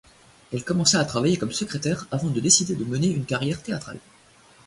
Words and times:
Elle 0.51 0.63
commença 0.65 0.99
à 0.99 1.05
travailler 1.05 1.37
comme 1.37 1.51
secrétaire 1.51 2.07
avant 2.09 2.31
de 2.31 2.39
décider 2.39 2.73
de 2.73 2.83
mener 2.83 3.05
une 3.09 3.23
carrière 3.25 3.61
théâtrale. 3.61 3.99